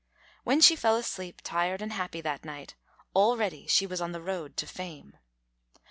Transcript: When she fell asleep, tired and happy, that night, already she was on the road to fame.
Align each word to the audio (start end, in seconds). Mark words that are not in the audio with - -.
When 0.43 0.61
she 0.61 0.75
fell 0.75 0.95
asleep, 0.95 1.41
tired 1.43 1.79
and 1.79 1.93
happy, 1.93 2.21
that 2.21 2.43
night, 2.43 2.73
already 3.15 3.67
she 3.67 3.85
was 3.85 4.01
on 4.01 4.13
the 4.13 4.21
road 4.23 4.57
to 4.57 4.65
fame. 4.65 5.15